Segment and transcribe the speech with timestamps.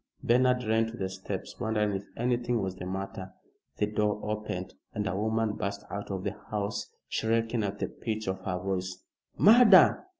[0.23, 3.33] Bernard ran to the steps, wondering if anything was the matter.
[3.77, 8.25] The door opened, and a woman burst out of the house shrieking at the pitch
[8.25, 9.03] of her voice
[9.37, 10.07] "Murder!